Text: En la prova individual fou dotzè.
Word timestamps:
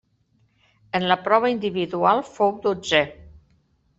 En 0.99 1.05
la 1.11 1.17
prova 1.27 1.51
individual 1.57 2.23
fou 2.39 2.57
dotzè. 2.65 3.03